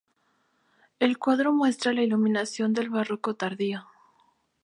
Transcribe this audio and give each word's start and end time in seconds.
El 0.97 1.19
cuadro 1.19 1.53
muestra 1.53 1.93
la 1.93 2.01
iluminación 2.01 2.73
del 2.73 2.89
Barroco 2.89 3.35
tardío. 3.35 3.85